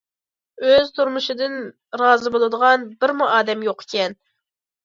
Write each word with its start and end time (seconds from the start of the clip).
ئۆز 0.69 0.89
تۇرمۇشىدىن 0.95 1.59
رازى 2.03 2.31
بولىدىغان 2.37 2.89
بىرمۇ 3.05 3.29
ئادەم 3.37 3.63
يوق 3.71 3.85
ئىكەن. 3.87 4.19